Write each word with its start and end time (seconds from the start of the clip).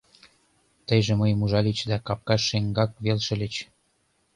Тыйже 0.87 1.13
мыйым 1.21 1.39
ужальыч 1.45 1.79
да 1.89 1.97
капка 2.07 2.35
шеҥгак 2.47 2.91
вел 3.03 3.19
шыльыч 3.25 3.55